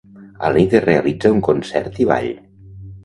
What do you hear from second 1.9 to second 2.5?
i ball.